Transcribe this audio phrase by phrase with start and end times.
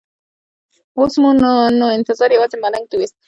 [0.97, 1.29] اوس مو
[1.79, 3.17] نو انتظار یوازې ملنګ ته وېست.